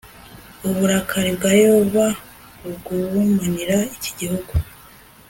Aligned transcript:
uburakari 0.67 1.29
bwa 1.37 1.51
Yehova 1.61 2.05
bugurumanira 2.61 3.77
iki 3.95 4.11
gihugu 4.19 4.53